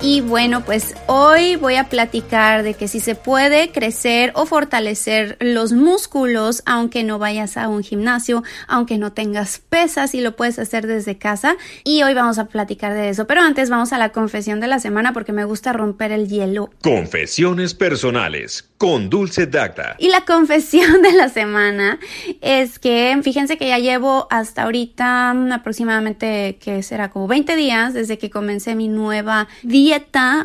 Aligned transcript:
Y 0.00 0.20
bueno, 0.20 0.62
pues 0.62 0.94
hoy 1.06 1.56
voy 1.56 1.76
a 1.76 1.88
platicar 1.88 2.62
de 2.62 2.74
que 2.74 2.86
si 2.86 3.00
se 3.00 3.14
puede 3.14 3.72
crecer 3.72 4.30
o 4.34 4.44
fortalecer 4.44 5.38
los 5.40 5.72
músculos 5.72 6.62
aunque 6.66 7.02
no 7.02 7.18
vayas 7.18 7.56
a 7.56 7.68
un 7.68 7.82
gimnasio, 7.82 8.44
aunque 8.68 8.98
no 8.98 9.12
tengas 9.12 9.58
pesas 9.58 10.14
y 10.14 10.20
lo 10.20 10.36
puedes 10.36 10.58
hacer 10.58 10.86
desde 10.86 11.16
casa. 11.16 11.56
Y 11.82 12.02
hoy 12.02 12.12
vamos 12.12 12.38
a 12.38 12.46
platicar 12.46 12.92
de 12.92 13.08
eso. 13.08 13.26
Pero 13.26 13.40
antes 13.40 13.70
vamos 13.70 13.92
a 13.92 13.98
la 13.98 14.10
confesión 14.10 14.60
de 14.60 14.66
la 14.66 14.80
semana 14.80 15.14
porque 15.14 15.32
me 15.32 15.44
gusta 15.44 15.72
romper 15.72 16.12
el 16.12 16.28
hielo. 16.28 16.70
Confesiones 16.82 17.74
personales 17.74 18.68
con 18.78 19.08
Dulce 19.08 19.46
Dacta. 19.46 19.96
Y 19.98 20.08
la 20.08 20.24
confesión 20.24 21.02
de 21.02 21.12
la 21.12 21.28
semana 21.28 21.98
es 22.40 22.78
que 22.78 23.18
fíjense 23.22 23.56
que 23.56 23.68
ya 23.68 23.78
llevo 23.78 24.26
hasta 24.30 24.64
ahorita 24.64 25.34
aproximadamente 25.54 26.58
que 26.60 26.82
será 26.82 27.10
como 27.10 27.26
20 27.26 27.56
días 27.56 27.94
desde 27.94 28.18
que 28.18 28.30
comencé 28.30 28.74
mi 28.74 28.88
nueva 28.88 29.48
dieta, 29.62 29.85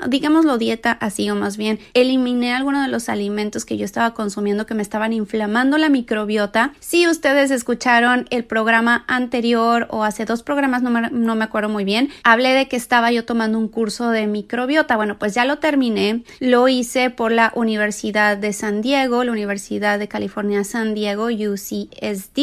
digámoslo 0.08 0.58
dieta 0.58 0.92
así 0.92 1.30
o 1.30 1.36
más 1.36 1.58
bien, 1.58 1.80
eliminé 1.94 2.54
algunos 2.54 2.86
de 2.86 2.92
los 2.92 3.10
alimentos 3.10 3.66
que 3.66 3.78
yo 3.78 3.86
estaba 3.86 4.14
consumiendo 4.14 4.66
que 4.66 4.74
me 4.74 4.82
estaban 4.82 5.14
inflamando 5.14 5.78
la 5.78 5.90
microbiota. 5.90 6.74
Si 6.80 7.08
ustedes 7.08 7.52
escucharon 7.52 8.28
el 8.30 8.44
programa 8.44 9.06
anterior 9.08 9.88
o 9.90 10.04
hace 10.04 10.26
dos 10.26 10.44
programas, 10.44 10.82
no 10.82 10.90
me, 10.90 11.10
no 11.12 11.36
me 11.36 11.44
acuerdo 11.44 11.70
muy 11.70 11.84
bien, 11.84 12.10
hablé 12.24 12.54
de 12.54 12.68
que 12.68 12.76
estaba 12.76 13.12
yo 13.12 13.26
tomando 13.26 13.58
un 13.58 13.68
curso 13.68 14.10
de 14.10 14.28
microbiota. 14.28 14.96
Bueno, 14.96 15.18
pues 15.18 15.34
ya 15.34 15.46
lo 15.46 15.60
terminé, 15.60 16.24
lo 16.40 16.68
hice 16.68 17.10
por 17.10 17.32
la 17.32 17.52
Universidad 17.56 18.38
de 18.38 18.54
San 18.54 18.82
Diego, 18.82 19.24
la 19.24 19.32
Universidad 19.32 20.00
de 20.00 20.08
California 20.08 20.64
San 20.64 20.94
Diego, 20.94 21.26
UCSD, 21.26 22.40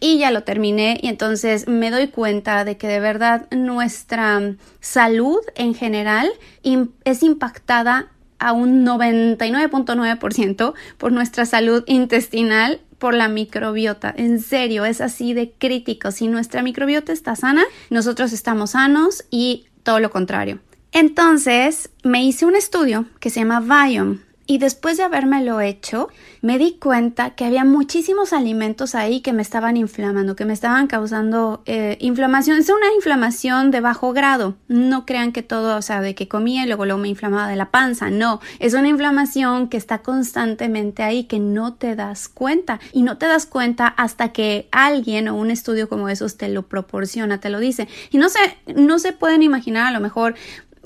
y 0.00 0.18
ya 0.18 0.30
lo 0.30 0.42
terminé 0.42 0.98
y 1.02 1.08
entonces 1.08 1.68
me 1.68 1.90
doy 1.90 2.08
cuenta 2.08 2.64
de 2.64 2.76
que 2.76 2.88
de 2.88 3.00
verdad 3.00 3.46
nuestra 3.50 4.54
salud 4.80 5.38
en 5.54 5.74
general 5.74 6.28
es 7.04 7.22
impactada 7.22 8.10
a 8.38 8.52
un 8.52 8.84
99.9% 8.84 10.74
por 10.98 11.12
nuestra 11.12 11.46
salud 11.46 11.84
intestinal 11.86 12.80
por 12.98 13.14
la 13.14 13.28
microbiota. 13.28 14.12
En 14.16 14.40
serio, 14.40 14.84
es 14.84 15.00
así 15.00 15.34
de 15.34 15.52
crítico. 15.52 16.10
Si 16.10 16.28
nuestra 16.28 16.62
microbiota 16.62 17.12
está 17.12 17.36
sana, 17.36 17.64
nosotros 17.90 18.32
estamos 18.32 18.70
sanos 18.70 19.24
y 19.30 19.66
todo 19.82 20.00
lo 20.00 20.10
contrario. 20.10 20.60
Entonces, 20.92 21.90
me 22.04 22.24
hice 22.24 22.46
un 22.46 22.56
estudio 22.56 23.06
que 23.20 23.30
se 23.30 23.40
llama 23.40 23.60
Biome 23.60 24.25
y 24.46 24.58
después 24.58 24.96
de 24.96 25.02
habérmelo 25.02 25.60
hecho, 25.60 26.08
me 26.40 26.58
di 26.58 26.78
cuenta 26.78 27.30
que 27.30 27.44
había 27.44 27.64
muchísimos 27.64 28.32
alimentos 28.32 28.94
ahí 28.94 29.20
que 29.20 29.32
me 29.32 29.42
estaban 29.42 29.76
inflamando, 29.76 30.36
que 30.36 30.44
me 30.44 30.52
estaban 30.52 30.86
causando 30.86 31.62
eh, 31.66 31.98
inflamación. 32.00 32.58
Es 32.58 32.68
una 32.68 32.94
inflamación 32.94 33.72
de 33.72 33.80
bajo 33.80 34.12
grado. 34.12 34.54
No 34.68 35.04
crean 35.04 35.32
que 35.32 35.42
todo, 35.42 35.76
o 35.76 35.82
sea, 35.82 36.00
de 36.00 36.14
que 36.14 36.28
comía 36.28 36.62
y 36.62 36.66
luego, 36.66 36.86
luego 36.86 37.00
me 37.00 37.08
inflamaba 37.08 37.48
de 37.48 37.56
la 37.56 37.72
panza. 37.72 38.08
No, 38.10 38.40
es 38.60 38.74
una 38.74 38.88
inflamación 38.88 39.68
que 39.68 39.76
está 39.76 39.98
constantemente 39.98 41.02
ahí, 41.02 41.24
que 41.24 41.40
no 41.40 41.74
te 41.74 41.96
das 41.96 42.28
cuenta. 42.28 42.78
Y 42.92 43.02
no 43.02 43.18
te 43.18 43.26
das 43.26 43.46
cuenta 43.46 43.88
hasta 43.88 44.32
que 44.32 44.68
alguien 44.70 45.26
o 45.26 45.34
un 45.34 45.50
estudio 45.50 45.88
como 45.88 46.08
esos 46.08 46.36
te 46.36 46.48
lo 46.48 46.62
proporciona, 46.62 47.40
te 47.40 47.50
lo 47.50 47.58
dice. 47.58 47.88
Y 48.10 48.18
no 48.18 48.28
se, 48.28 48.38
no 48.76 49.00
se 49.00 49.12
pueden 49.12 49.42
imaginar 49.42 49.88
a 49.88 49.90
lo 49.90 50.00
mejor 50.00 50.36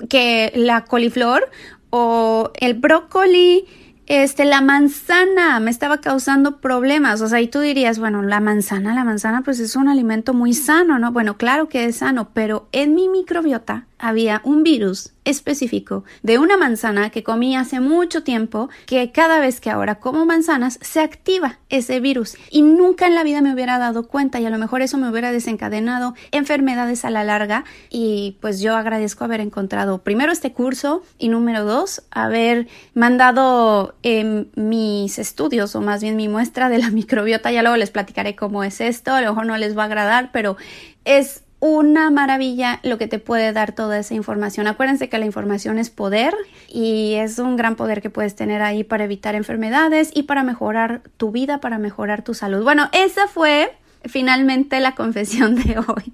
que 0.09 0.51
la 0.55 0.85
coliflor 0.85 1.49
o 1.91 2.51
el 2.59 2.73
brócoli, 2.73 3.65
este, 4.07 4.43
la 4.43 4.61
manzana 4.61 5.59
me 5.59 5.71
estaba 5.71 6.01
causando 6.01 6.59
problemas. 6.59 7.21
O 7.21 7.27
sea, 7.27 7.39
y 7.39 7.47
tú 7.47 7.59
dirías, 7.59 7.99
bueno, 7.99 8.21
la 8.23 8.39
manzana, 8.39 8.95
la 8.95 9.03
manzana 9.03 9.41
pues 9.43 9.59
es 9.59 9.75
un 9.75 9.87
alimento 9.87 10.33
muy 10.33 10.53
sano, 10.53 10.99
¿no? 10.99 11.11
Bueno, 11.11 11.37
claro 11.37 11.69
que 11.69 11.85
es 11.85 11.97
sano, 11.97 12.29
pero 12.33 12.67
en 12.71 12.95
mi 12.95 13.07
microbiota 13.07 13.85
había 14.01 14.41
un 14.43 14.63
virus 14.63 15.13
específico 15.23 16.03
de 16.23 16.39
una 16.39 16.57
manzana 16.57 17.11
que 17.11 17.23
comí 17.23 17.55
hace 17.55 17.79
mucho 17.79 18.23
tiempo 18.23 18.69
que 18.87 19.11
cada 19.11 19.39
vez 19.39 19.61
que 19.61 19.69
ahora 19.69 19.99
como 19.99 20.25
manzanas 20.25 20.79
se 20.81 20.99
activa 20.99 21.59
ese 21.69 21.99
virus. 21.99 22.35
Y 22.49 22.63
nunca 22.63 23.05
en 23.05 23.13
la 23.13 23.23
vida 23.23 23.41
me 23.41 23.53
hubiera 23.53 23.77
dado 23.77 24.07
cuenta 24.07 24.39
y 24.39 24.45
a 24.45 24.49
lo 24.49 24.57
mejor 24.57 24.81
eso 24.81 24.97
me 24.97 25.09
hubiera 25.09 25.31
desencadenado 25.31 26.15
enfermedades 26.31 27.05
a 27.05 27.11
la 27.11 27.23
larga. 27.23 27.63
Y 27.89 28.37
pues 28.41 28.59
yo 28.59 28.75
agradezco 28.75 29.23
haber 29.23 29.41
encontrado 29.41 29.99
primero 29.99 30.31
este 30.31 30.51
curso 30.53 31.03
y 31.19 31.29
número 31.29 31.63
dos 31.63 32.03
haber 32.09 32.67
mandado 32.95 33.93
em, 34.01 34.47
mis 34.55 35.19
estudios 35.19 35.75
o 35.75 35.81
más 35.81 36.01
bien 36.01 36.15
mi 36.15 36.27
muestra 36.27 36.69
de 36.69 36.79
la 36.79 36.89
microbiota. 36.91 37.51
Ya 37.51 37.61
luego 37.61 37.77
les 37.77 37.91
platicaré 37.91 38.35
cómo 38.35 38.63
es 38.63 38.81
esto 38.81 39.13
a 39.13 39.21
lo 39.21 39.29
mejor 39.29 39.45
no 39.45 39.57
les 39.57 39.77
va 39.77 39.83
a 39.83 39.85
agradar 39.85 40.31
pero 40.31 40.57
es 41.05 41.43
una 41.61 42.09
maravilla 42.09 42.79
lo 42.83 42.97
que 42.97 43.07
te 43.07 43.19
puede 43.19 43.53
dar 43.53 43.71
toda 43.71 43.99
esa 43.99 44.15
información. 44.15 44.67
Acuérdense 44.67 45.07
que 45.07 45.19
la 45.19 45.25
información 45.25 45.77
es 45.77 45.89
poder 45.89 46.33
y 46.67 47.13
es 47.13 47.39
un 47.39 47.55
gran 47.55 47.75
poder 47.75 48.01
que 48.01 48.09
puedes 48.09 48.35
tener 48.35 48.61
ahí 48.61 48.83
para 48.83 49.05
evitar 49.05 49.35
enfermedades 49.35 50.11
y 50.13 50.23
para 50.23 50.43
mejorar 50.43 51.03
tu 51.17 51.31
vida, 51.31 51.59
para 51.59 51.77
mejorar 51.77 52.23
tu 52.23 52.33
salud. 52.33 52.63
Bueno, 52.63 52.89
esa 52.91 53.27
fue 53.27 53.71
finalmente 54.05 54.79
la 54.79 54.95
confesión 54.95 55.55
de 55.55 55.77
hoy. 55.77 56.13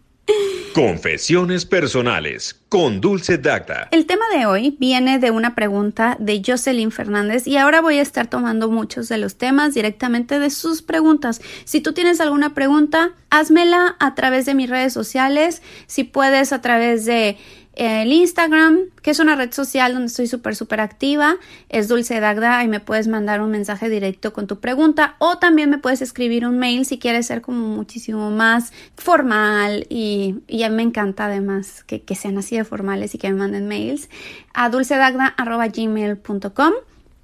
Confesiones 0.73 1.65
personales 1.65 2.61
con 2.69 3.01
Dulce 3.01 3.39
Dacta. 3.39 3.88
El 3.91 4.05
tema 4.05 4.25
de 4.31 4.45
hoy 4.45 4.75
viene 4.79 5.17
de 5.17 5.31
una 5.31 5.55
pregunta 5.55 6.15
de 6.19 6.43
Jocelyn 6.45 6.91
Fernández 6.91 7.47
y 7.47 7.57
ahora 7.57 7.81
voy 7.81 7.97
a 7.97 8.03
estar 8.03 8.27
tomando 8.27 8.69
muchos 8.69 9.09
de 9.09 9.17
los 9.17 9.38
temas 9.38 9.73
directamente 9.73 10.38
de 10.38 10.51
sus 10.51 10.83
preguntas. 10.83 11.41
Si 11.65 11.81
tú 11.81 11.93
tienes 11.93 12.21
alguna 12.21 12.53
pregunta, 12.53 13.13
házmela 13.31 13.95
a 13.99 14.13
través 14.13 14.45
de 14.45 14.53
mis 14.53 14.69
redes 14.69 14.93
sociales, 14.93 15.63
si 15.88 16.03
puedes 16.03 16.53
a 16.53 16.61
través 16.61 17.05
de 17.05 17.38
el 17.77 18.11
Instagram, 18.11 18.89
que 19.03 19.11
es 19.11 19.19
una 19.19 19.35
red 19.35 19.53
social 19.53 19.93
donde 19.93 20.07
estoy 20.07 20.25
súper, 20.25 20.55
súper 20.55 20.81
activa, 20.81 21.35
es 21.69 21.88
Dulce 21.88 22.19
Dagda 22.19 22.63
y 22.63 22.67
me 22.67 22.79
puedes 22.79 23.07
mandar 23.07 23.39
un 23.41 23.51
mensaje 23.51 23.88
directo 23.88 24.33
con 24.33 24.47
tu 24.47 24.59
pregunta 24.59 25.15
o 25.19 25.38
también 25.38 25.69
me 25.69 25.77
puedes 25.77 26.01
escribir 26.01 26.47
un 26.47 26.57
mail 26.57 26.88
si 26.88 26.97
quieres 26.97 27.27
ser 27.27 27.41
como 27.41 27.67
muchísimo 27.67 28.31
más 28.31 28.73
formal 28.95 29.85
y, 29.89 30.38
y 30.47 30.63
a 30.63 30.69
mí 30.69 30.77
me 30.77 30.83
encanta 30.83 31.25
además 31.25 31.83
que, 31.83 32.01
que, 32.01 32.15
sean 32.15 32.39
así 32.39 32.57
de 32.57 32.63
formales 32.63 33.13
y 33.13 33.19
que 33.19 33.29
me 33.29 33.35
manden 33.35 33.67
mails 33.67 34.09
a 34.53 34.69
dulcedagda.gmail.com 34.69 36.73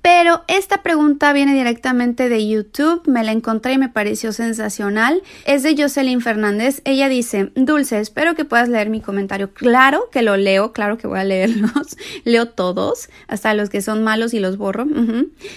pero 0.03 0.43
esta 0.49 0.83
pregunta 0.83 1.31
viene 1.31 1.53
directamente 1.53 2.27
de 2.27 2.45
YouTube, 2.45 3.03
me 3.07 3.23
la 3.23 3.31
encontré 3.31 3.71
y 3.71 3.77
me 3.77 3.87
pareció 3.87 4.33
sensacional. 4.33 5.23
Es 5.45 5.63
de 5.63 5.81
Jocelyn 5.81 6.19
Fernández. 6.19 6.81
Ella 6.83 7.07
dice, 7.07 7.53
Dulce, 7.55 7.99
espero 7.99 8.35
que 8.35 8.43
puedas 8.43 8.67
leer 8.67 8.89
mi 8.89 8.99
comentario. 8.99 9.53
Claro 9.53 10.09
que 10.11 10.21
lo 10.21 10.35
leo, 10.35 10.73
claro 10.73 10.97
que 10.97 11.07
voy 11.07 11.19
a 11.19 11.23
leerlos. 11.23 11.95
leo 12.25 12.49
todos, 12.49 13.07
hasta 13.29 13.53
los 13.53 13.69
que 13.69 13.81
son 13.81 14.03
malos 14.03 14.33
y 14.33 14.41
los 14.41 14.57
borro. 14.57 14.85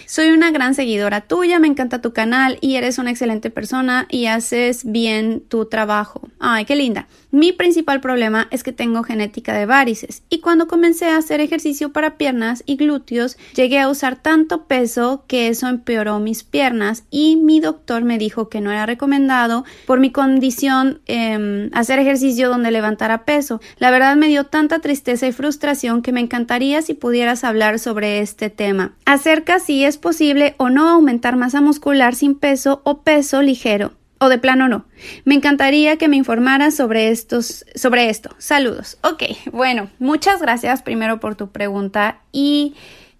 Soy 0.06 0.28
una 0.28 0.52
gran 0.52 0.76
seguidora 0.76 1.22
tuya, 1.22 1.58
me 1.58 1.66
encanta 1.66 2.00
tu 2.00 2.12
canal 2.12 2.58
y 2.60 2.76
eres 2.76 2.98
una 2.98 3.10
excelente 3.10 3.50
persona 3.50 4.06
y 4.08 4.26
haces 4.26 4.84
bien 4.84 5.40
tu 5.40 5.66
trabajo. 5.66 6.20
Ay, 6.38 6.66
qué 6.66 6.76
linda. 6.76 7.08
Mi 7.36 7.52
principal 7.52 8.00
problema 8.00 8.48
es 8.50 8.62
que 8.62 8.72
tengo 8.72 9.02
genética 9.02 9.52
de 9.52 9.66
varices 9.66 10.22
y 10.30 10.40
cuando 10.40 10.66
comencé 10.66 11.04
a 11.04 11.18
hacer 11.18 11.42
ejercicio 11.42 11.92
para 11.92 12.16
piernas 12.16 12.62
y 12.64 12.76
glúteos 12.76 13.36
llegué 13.54 13.78
a 13.78 13.90
usar 13.90 14.16
tanto 14.16 14.64
peso 14.64 15.22
que 15.26 15.48
eso 15.48 15.68
empeoró 15.68 16.18
mis 16.18 16.44
piernas 16.44 17.04
y 17.10 17.36
mi 17.36 17.60
doctor 17.60 18.04
me 18.04 18.16
dijo 18.16 18.48
que 18.48 18.62
no 18.62 18.70
era 18.70 18.86
recomendado 18.86 19.66
por 19.84 20.00
mi 20.00 20.12
condición 20.12 21.02
eh, 21.04 21.68
hacer 21.74 21.98
ejercicio 21.98 22.48
donde 22.48 22.70
levantara 22.70 23.26
peso. 23.26 23.60
La 23.76 23.90
verdad 23.90 24.16
me 24.16 24.28
dio 24.28 24.44
tanta 24.44 24.78
tristeza 24.78 25.26
y 25.26 25.32
frustración 25.32 26.00
que 26.00 26.12
me 26.12 26.20
encantaría 26.20 26.80
si 26.80 26.94
pudieras 26.94 27.44
hablar 27.44 27.78
sobre 27.78 28.20
este 28.20 28.48
tema. 28.48 28.94
Acerca 29.04 29.58
si 29.58 29.84
es 29.84 29.98
posible 29.98 30.54
o 30.56 30.70
no 30.70 30.88
aumentar 30.88 31.36
masa 31.36 31.60
muscular 31.60 32.14
sin 32.14 32.34
peso 32.34 32.80
o 32.84 33.02
peso 33.02 33.42
ligero 33.42 33.92
o 34.18 34.28
de 34.28 34.38
plano 34.38 34.68
no. 34.68 34.86
Me 35.24 35.34
encantaría 35.34 35.96
que 35.96 36.08
me 36.08 36.16
informaras 36.16 36.74
sobre 36.74 37.10
estos, 37.10 37.64
sobre 37.74 38.08
esto. 38.08 38.34
Saludos. 38.38 38.98
Ok, 39.02 39.22
bueno, 39.52 39.90
muchas 39.98 40.40
gracias 40.40 40.82
primero 40.82 41.20
por 41.20 41.34
tu 41.34 41.50
pregunta 41.50 42.20
y 42.32 42.74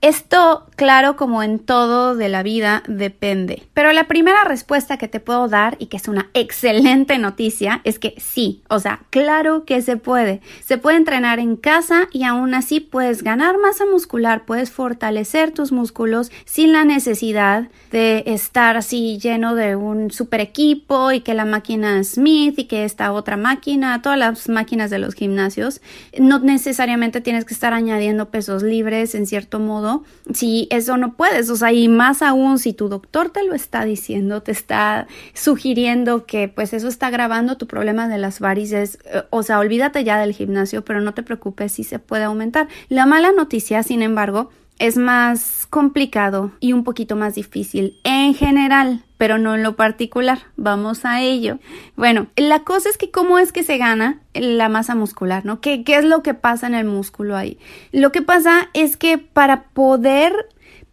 Esto, 0.07 0.67
claro, 0.77 1.17
como 1.17 1.43
en 1.43 1.59
todo 1.59 2.15
de 2.15 2.29
la 2.29 2.45
vida, 2.45 2.85
depende. 2.87 3.65
Pero 3.75 3.93
la 3.93 4.07
primera 4.07 4.45
respuesta 4.45 4.99
que 4.99 5.09
te 5.09 5.19
puedo 5.19 5.49
dar, 5.49 5.75
y 5.81 5.87
que 5.87 5.97
es 5.97 6.07
una 6.07 6.31
excelente 6.33 7.19
noticia, 7.19 7.81
es 7.83 7.99
que 7.99 8.15
sí, 8.19 8.63
o 8.69 8.79
sea, 8.79 9.01
claro 9.11 9.65
que 9.65 9.83
se 9.83 9.97
puede. 9.97 10.43
Se 10.65 10.79
puede 10.79 10.99
entrenar 10.99 11.41
en 11.41 11.57
casa 11.57 12.07
y 12.13 12.23
aún 12.23 12.55
así 12.55 12.79
puedes 12.79 13.25
ganar 13.25 13.59
masa 13.59 13.85
muscular, 13.85 14.45
puedes 14.45 14.71
fortalecer 14.71 15.51
tus 15.51 15.73
músculos 15.73 16.31
sin 16.45 16.73
la 16.73 16.85
necesidad 16.85 17.69
de 17.91 18.23
estar 18.29 18.77
así 18.77 19.19
lleno 19.19 19.57
de 19.57 19.75
un 19.75 20.13
super 20.13 20.41
equipo 20.41 21.11
y 21.11 21.23
que 21.23 21.35
la 21.35 21.45
máquina 21.45 22.05
Smith 22.05 22.57
y 22.61 22.65
que 22.67 22.85
esta 22.85 23.11
otra 23.11 23.37
máquina, 23.37 24.03
todas 24.03 24.21
las 24.21 24.49
máquinas 24.49 24.89
de 24.89 25.01
los 25.01 25.15
gimnasios. 25.15 25.81
No 26.17 26.39
necesariamente 26.39 27.21
tienes 27.21 27.45
que 27.45 27.55
estar 27.55 27.73
añadiendo 27.73 28.31
pesos 28.31 28.63
libres 28.63 29.17
en 29.17 29.27
cierto 29.27 29.59
modo 29.59 29.96
si 30.33 30.69
eso 30.71 30.97
no 30.97 31.15
puedes, 31.15 31.51
o 31.51 31.57
sea, 31.57 31.73
y 31.73 31.89
más 31.89 32.23
aún 32.23 32.59
si 32.59 32.73
tu 32.73 32.89
doctor 32.89 33.31
te 33.31 33.45
lo 33.45 33.55
está 33.55 33.85
diciendo, 33.85 34.43
te 34.43 34.53
está 34.53 35.07
sugiriendo 35.35 36.27
que 36.27 36.49
pues 36.49 36.73
eso 36.73 36.89
está 36.89 37.09
agravando 37.09 37.57
tu 37.57 37.67
problema 37.67 38.09
de 38.09 38.19
las 38.19 38.41
varices, 38.41 38.99
eh, 39.05 39.23
o 39.31 39.43
sea, 39.43 39.59
olvídate 39.59 40.05
ya 40.05 40.19
del 40.19 40.33
gimnasio, 40.33 40.85
pero 40.85 41.01
no 41.01 41.15
te 41.15 41.23
preocupes 41.23 41.73
si 41.73 41.85
se 41.85 41.99
puede 41.99 42.25
aumentar. 42.25 42.69
La 42.89 43.07
mala 43.07 43.33
noticia, 43.33 43.83
sin 43.83 44.03
embargo, 44.03 44.51
es 44.79 44.97
más 44.97 45.67
complicado 45.71 46.53
y 46.61 46.73
un 46.73 46.85
poquito 46.85 47.17
más 47.17 47.35
difícil 47.35 47.99
en 48.05 48.35
general, 48.35 49.03
pero 49.19 49.39
no 49.39 49.55
en 49.55 49.63
lo 49.63 49.77
particular. 49.77 50.41
Vamos 50.57 51.05
a 51.05 51.23
ello. 51.23 51.59
Bueno, 51.97 52.27
la 52.37 52.61
cosa 52.61 52.89
es 52.89 52.99
que 52.99 53.11
cómo 53.11 53.39
es 53.39 53.53
que 53.53 53.63
se 53.63 53.79
gana 53.79 54.21
la 54.35 54.69
masa 54.69 54.95
muscular, 54.95 55.45
¿no? 55.45 55.61
¿Qué, 55.61 55.85
qué 55.85 55.97
es 55.97 56.05
lo 56.05 56.23
que 56.23 56.35
pasa 56.35 56.67
en 56.67 56.75
el 56.75 56.85
músculo 56.85 57.37
ahí? 57.37 57.59
Lo 57.93 58.13
que 58.13 58.23
pasa 58.23 58.69
es 58.75 58.97
que 58.97 59.19
para 59.19 59.65
poder 59.65 60.33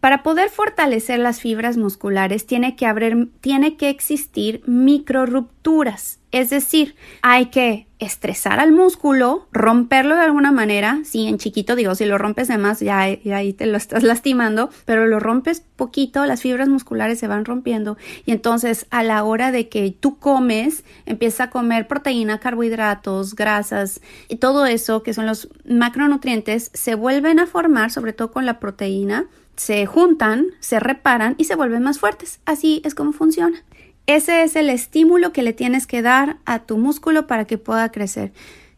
para 0.04 0.22
poder 0.22 0.50
fortalecer 0.50 1.18
las 1.18 1.40
fibras 1.40 1.78
musculares 1.78 2.44
tiene 2.44 2.76
que, 2.76 2.84
haber, 2.84 3.28
tiene 3.40 3.78
que 3.78 3.88
existir 3.88 4.62
microrupturas, 4.66 6.18
es 6.30 6.50
decir, 6.50 6.94
hay 7.22 7.46
que 7.46 7.86
estresar 8.00 8.58
al 8.58 8.72
músculo, 8.72 9.46
romperlo 9.52 10.16
de 10.16 10.22
alguna 10.22 10.50
manera, 10.50 10.98
si 11.04 11.28
en 11.28 11.38
chiquito 11.38 11.76
digo, 11.76 11.94
si 11.94 12.04
lo 12.04 12.18
rompes 12.18 12.48
de 12.48 12.58
más 12.58 12.80
ya, 12.80 12.98
ahí 12.98 13.52
te 13.52 13.66
lo 13.66 13.76
estás 13.76 14.02
lastimando, 14.02 14.68
pero 14.84 15.06
lo 15.06 15.20
rompes 15.20 15.62
poquito, 15.76 16.26
las 16.26 16.42
fibras 16.42 16.68
musculares 16.68 17.20
se 17.20 17.28
van 17.28 17.44
rompiendo. 17.44 17.96
Y 18.26 18.32
entonces 18.32 18.86
a 18.90 19.04
la 19.04 19.22
hora 19.22 19.52
de 19.52 19.68
que 19.68 19.96
tú 19.98 20.18
comes, 20.18 20.84
empiezas 21.06 21.40
a 21.40 21.50
comer 21.50 21.86
proteína, 21.86 22.40
carbohidratos, 22.40 23.36
grasas 23.36 24.00
y 24.28 24.36
todo 24.36 24.66
eso 24.66 25.02
que 25.04 25.14
son 25.14 25.26
los 25.26 25.48
macronutrientes 25.64 26.72
se 26.74 26.96
vuelven 26.96 27.38
a 27.38 27.46
formar, 27.46 27.92
sobre 27.92 28.12
todo 28.12 28.32
con 28.32 28.44
la 28.44 28.58
proteína, 28.58 29.26
se 29.56 29.86
juntan, 29.86 30.46
se 30.60 30.80
reparan 30.80 31.34
y 31.38 31.44
se 31.44 31.56
vuelven 31.56 31.82
más 31.82 31.98
fuertes. 31.98 32.40
Así 32.44 32.82
es 32.84 32.94
como 32.94 33.12
funciona. 33.12 33.62
Ese 34.06 34.42
es 34.42 34.54
el 34.56 34.68
estímulo 34.68 35.32
que 35.32 35.42
le 35.42 35.52
tienes 35.52 35.86
que 35.86 36.02
dar 36.02 36.36
a 36.44 36.60
tu 36.60 36.76
músculo 36.76 37.26
para 37.26 37.46
que 37.46 37.58
pueda 37.58 37.90
crecer. 37.90 38.32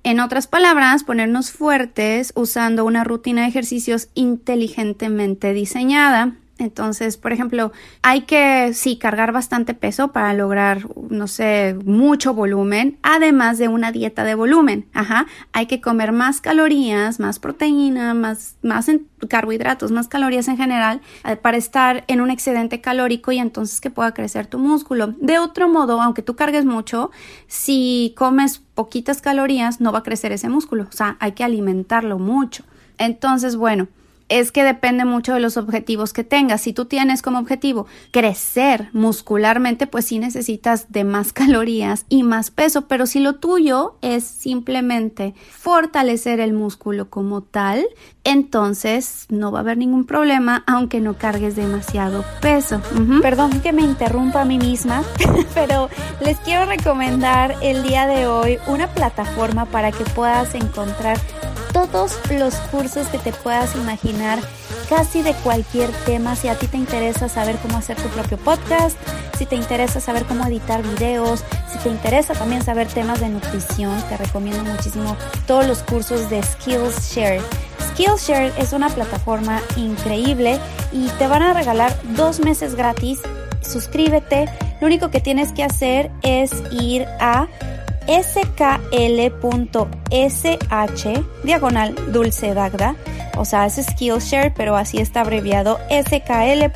En 0.05 0.21
otras 0.21 0.47
palabras, 0.47 1.03
ponernos 1.03 1.51
fuertes 1.51 2.33
usando 2.37 2.85
una 2.85 3.03
rutina 3.03 3.43
de 3.43 3.49
ejercicios 3.49 4.09
inteligentemente 4.15 5.53
diseñada 5.53 6.37
entonces, 6.59 7.19
por 7.19 7.33
ejemplo, 7.33 7.71
hay 8.01 8.23
que 8.23 8.73
sí 8.73 8.97
cargar 8.97 9.33
bastante 9.33 9.75
peso 9.75 10.13
para 10.13 10.33
lograr, 10.33 10.87
no 11.11 11.27
sé, 11.27 11.77
mucho 11.85 12.33
volumen, 12.33 12.99
además 13.03 13.59
de 13.59 13.69
una 13.69 13.93
dieta 13.93 14.25
de 14.25 14.35
volumen. 14.35 14.87
Ajá, 14.95 15.27
hay 15.53 15.67
que 15.67 15.83
comer 15.83 16.13
más 16.13 16.41
calorías, 16.41 17.21
más 17.21 17.39
proteína, 17.39 18.15
más, 18.15 18.57
más 18.63 18.91
carbohidratos, 19.29 19.93
más 19.93 20.09
calorías 20.09 20.49
en 20.49 20.57
general 20.57 21.03
eh, 21.25 21.37
para 21.37 21.59
estar 21.59 22.05
en 22.07 22.23
un 22.23 22.31
excedente 22.31 22.81
calórico 22.81 23.33
y 23.33 23.39
entonces 23.39 23.81
que 23.81 23.91
pueda 23.91 24.15
crecer 24.15 24.47
tu 24.47 24.59
músculo. 24.59 25.09
De 25.21 25.39
otro 25.39 25.69
modo, 25.69 26.01
aunque 26.01 26.23
tú 26.23 26.37
cargues 26.37 26.65
mucho, 26.65 27.11
si 27.49 28.15
comes 28.17 28.63
poquitas 28.75 29.21
calorías, 29.21 29.83
no 29.83 29.93
va 29.93 29.99
a 29.99 30.03
crecer 30.03 30.33
ese 30.33 30.49
músculo. 30.49 30.87
O 30.89 30.93
sea, 30.93 31.19
hay 31.21 31.33
que 31.33 31.45
alimentarlo 31.45 32.19
mucho. 32.19 32.65
Entonces, 32.99 33.57
bueno, 33.57 33.89
es 34.29 34.53
que 34.53 34.65
depende 34.65 35.05
mucho 35.05 35.35
de 35.35 35.41
los 35.41 35.57
objetivos 35.57 36.13
que 36.13 36.25
tengas. 36.25 36.61
Si 36.61 36.73
tú 36.73 36.87
tienes 36.87 37.23
como 37.23 37.39
objetivo 37.39 37.87
crecer 38.11 38.89
muscularmente, 38.93 39.87
pues 39.87 40.07
sí 40.07 40.19
necesitas 40.19 40.91
de 40.91 41.05
más 41.05 41.33
calorías 41.33 42.07
y 42.09 42.23
más 42.23 42.51
peso, 42.51 42.87
pero 42.89 43.07
si 43.07 43.21
lo 43.21 43.37
tuyo 43.37 43.97
es 44.03 44.25
simplemente 44.25 45.35
fortalecer 45.51 46.41
el 46.41 46.53
músculo 46.53 47.11
como 47.11 47.43
tal, 47.43 47.87
entonces 48.25 49.27
no 49.29 49.53
va 49.53 49.61
a 49.61 49.63
haber 49.63 49.79
ningún 49.79 50.05
problema 50.05 50.65
aunque 50.67 51.01
no 51.01 51.17
cargues 51.17 51.57
demasiado 51.57 52.25
peso. 52.41 52.81
Perdón 53.23 53.61
que 53.61 53.73
me 53.73 53.83
interrumpa 53.83 54.43
a 54.43 54.45
mí 54.45 54.59
misma, 54.59 55.03
pero 55.55 55.89
les 56.21 56.39
quiero 56.39 56.67
recomendar 56.67 57.55
el 57.63 57.83
día 57.83 58.07
de 58.07 58.27
hoy 58.27 58.59
una 58.67 58.89
plataforma 58.89 59.67
para 59.67 59.93
que 59.93 60.05
puedas 60.05 60.55
encontrar 60.55 61.19
todos 61.77 62.19
los 62.31 62.55
cursos 62.71 63.07
que 63.09 63.19
te 63.19 63.33
puedas 63.33 63.77
imaginar, 63.77 64.39
casi 64.89 65.21
de 65.21 65.35
cualquier 65.35 65.91
tema. 66.07 66.35
Si 66.35 66.49
a 66.49 66.55
ti 66.55 66.67
te 66.69 66.79
interesa 66.79 67.29
saber 67.29 67.57
cómo 67.57 67.77
hacer 67.77 67.99
tu 67.99 68.09
propio 68.09 68.39
podcast, 68.39 68.97
si 69.37 69.45
te 69.45 69.57
interesa 69.57 70.01
saber 70.01 70.25
cómo 70.25 70.47
editar 70.47 70.83
videos, 70.83 71.45
si 71.71 71.79
te 71.81 71.91
interesa 71.91 72.33
también 72.33 72.65
saber 72.65 72.87
temas 72.87 73.21
de 73.21 73.29
nutrición, 73.29 74.01
te 74.09 74.17
recomiendo 74.17 74.65
muchísimo 74.65 75.19
todos 75.47 75.67
los 75.67 75.83
cursos 75.83 76.31
de 76.31 76.43
Skillshare. 76.43 77.43
Skillshare 77.91 78.55
es 78.57 78.73
una 78.73 78.89
plataforma 78.89 79.61
increíble 79.77 80.59
y 80.93 81.09
te 81.19 81.27
van 81.27 81.43
a 81.43 81.53
regalar 81.53 81.95
dos 82.17 82.41
meses 82.41 82.75
gratis. 82.75 83.21
Suscríbete. 83.61 84.49
Lo 84.81 84.87
único 84.87 85.11
que 85.11 85.21
tienes 85.21 85.53
que 85.53 85.63
hacer 85.63 86.11
es 86.23 86.53
ir 86.71 87.07
a 87.21 87.49
skl.sh 88.07 88.57
diagonal 91.43 91.95
dulce 92.13 92.55
dagda, 92.55 92.97
o 93.37 93.45
sea, 93.45 93.67
es 93.67 93.75
Skillshare, 93.75 94.53
pero 94.55 94.77
así 94.77 94.99
está 94.99 95.21
abreviado 95.21 95.79
skl.sh 95.91 96.75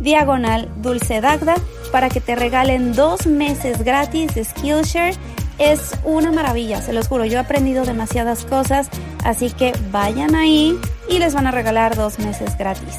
diagonal 0.00 0.68
dulce 0.76 1.20
dagda 1.20 1.56
para 1.92 2.08
que 2.08 2.20
te 2.20 2.34
regalen 2.34 2.94
dos 2.94 3.26
meses 3.26 3.84
gratis 3.84 4.34
de 4.34 4.44
Skillshare. 4.44 5.14
Es 5.58 5.92
una 6.02 6.32
maravilla, 6.32 6.82
se 6.82 6.92
los 6.92 7.06
juro, 7.06 7.24
yo 7.24 7.38
he 7.38 7.40
aprendido 7.40 7.84
demasiadas 7.84 8.44
cosas, 8.44 8.88
así 9.24 9.50
que 9.50 9.72
vayan 9.92 10.34
ahí 10.34 10.76
y 11.08 11.18
les 11.18 11.32
van 11.34 11.46
a 11.46 11.52
regalar 11.52 11.94
dos 11.94 12.18
meses 12.18 12.58
gratis. 12.58 12.98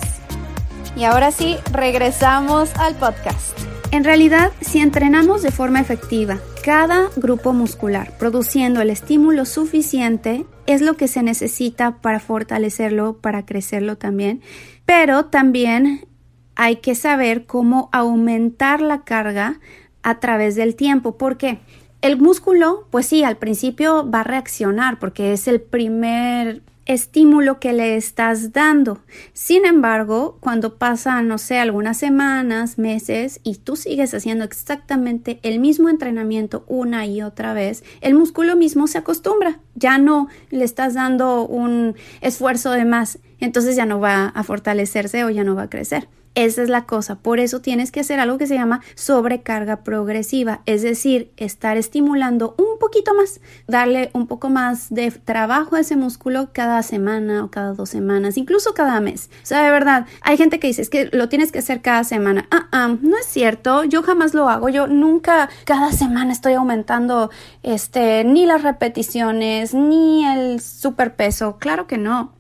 Y 0.96 1.04
ahora 1.04 1.32
sí, 1.32 1.58
regresamos 1.74 2.74
al 2.78 2.96
podcast. 2.96 3.60
En 3.92 4.06
realidad, 4.06 4.52
si 4.62 4.80
entrenamos 4.80 5.42
de 5.42 5.52
forma 5.52 5.82
efectiva 5.82 6.40
cada 6.66 7.12
grupo 7.16 7.54
muscular 7.54 8.18
produciendo 8.18 8.82
el 8.82 8.90
estímulo 8.90 9.46
suficiente, 9.46 10.48
es 10.66 10.82
lo 10.82 10.98
que 10.98 11.08
se 11.08 11.22
necesita 11.22 11.98
para 12.02 12.20
fortalecerlo, 12.20 13.18
para 13.18 13.46
crecerlo 13.46 13.98
también, 14.00 14.42
pero 14.84 15.26
también 15.26 16.08
hay 16.56 16.78
que 16.78 16.96
saber 16.96 17.46
cómo 17.46 17.88
aumentar 17.92 18.82
la 18.82 19.04
carga 19.04 19.60
a 20.02 20.20
través 20.20 20.56
del 20.56 20.76
tiempo. 20.76 21.20
¿Por 21.20 21.38
qué? 21.38 21.60
El 22.02 22.18
músculo, 22.18 22.88
pues 22.90 23.06
sí, 23.06 23.24
al 23.24 23.38
principio 23.38 24.10
va 24.10 24.22
a 24.22 24.24
reaccionar 24.24 24.98
porque 24.98 25.34
es 25.34 25.48
el 25.48 25.62
primer 25.62 26.64
estímulo 26.86 27.60
que 27.60 27.74
le 27.74 27.96
estás 27.96 28.54
dando. 28.54 29.00
Sin 29.34 29.66
embargo, 29.66 30.38
cuando 30.40 30.78
pasan, 30.78 31.28
no 31.28 31.38
sé, 31.38 31.58
algunas 31.58 31.98
semanas, 31.98 32.78
meses 32.78 33.40
y 33.44 33.56
tú 33.56 33.76
sigues 33.76 34.14
haciendo 34.14 34.46
exactamente 34.46 35.40
el 35.44 35.60
mismo 35.60 35.90
entrenamiento 35.90 36.64
una 36.68 37.06
y 37.06 37.22
otra 37.22 37.54
vez, 37.54 37.84
el 38.02 38.14
músculo 38.14 38.56
mismo 38.56 38.88
se 38.88 39.00
acostumbra. 39.00 39.60
Ya 39.76 39.98
no 39.98 40.28
le 40.50 40.64
estás 40.64 40.94
dando 40.94 41.46
un 41.46 41.96
esfuerzo 42.22 42.72
de 42.72 42.86
más, 42.86 43.20
entonces 43.40 43.76
ya 43.76 43.86
no 43.86 44.00
va 44.00 44.28
a 44.28 44.44
fortalecerse 44.44 45.24
o 45.24 45.30
ya 45.30 45.44
no 45.44 45.56
va 45.56 45.64
a 45.64 45.70
crecer. 45.70 46.08
Esa 46.36 46.64
es 46.64 46.70
la 46.70 46.86
cosa. 46.86 47.16
Por 47.16 47.40
eso 47.40 47.62
tienes 47.62 47.94
que 47.94 48.02
hacer 48.02 48.20
algo 48.20 48.38
que 48.38 48.46
se 48.46 48.56
llama 48.56 48.82
sobrecarga 48.96 49.84
progresiva, 49.84 50.62
es 50.66 50.82
decir, 50.82 51.32
estar 51.38 51.78
estimulando 51.78 52.56
un 52.58 52.78
poquito 52.78 53.16
más, 53.16 53.40
darle 53.68 54.10
un 54.12 54.28
poco 54.28 54.50
más 54.50 54.94
de 54.94 55.12
trabajo 55.12 55.78
a 55.78 55.80
ese 55.80 55.96
músculo 55.96 56.50
cada 56.52 56.84
semana 56.84 57.46
o 57.46 57.52
cada 57.52 57.74
dos 57.74 57.90
semanas, 57.90 58.38
incluso 58.38 58.74
cada 58.74 59.00
mes. 59.00 59.30
O 59.44 59.46
sea, 59.46 59.64
de 59.64 59.72
verdad, 59.72 60.08
hay 60.22 60.36
gente 60.36 60.60
que 60.60 60.68
dice 60.68 60.82
es 60.82 60.90
que 60.90 61.10
lo 61.14 61.30
tienes 61.30 61.54
que 61.54 61.60
hacer 61.60 61.82
cada 61.82 62.04
semana. 62.04 62.48
Ah, 62.52 62.68
ah, 62.74 62.96
no 63.02 63.18
es 63.18 63.28
cierto. 63.28 63.86
Yo 63.86 64.04
jamás 64.04 64.34
lo 64.34 64.50
hago. 64.50 64.68
Yo 64.68 64.88
nunca 64.88 65.50
cada 65.64 65.94
semana 65.94 66.34
estoy 66.34 66.54
aumentando 66.54 67.30
este 67.64 68.26
ni 68.26 68.46
las 68.46 68.62
repeticiones 68.62 69.65
ni 69.74 70.26
el 70.26 70.62
superpeso. 70.62 71.58
Claro 71.58 71.88
que 71.88 71.98
no. 71.98 72.34